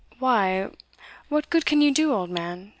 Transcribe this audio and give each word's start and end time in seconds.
"Why, 0.17 0.71
what 1.29 1.51
good 1.51 1.63
can 1.67 1.79
you 1.79 1.91
do, 1.91 2.11
old 2.11 2.31
man?" 2.31 2.69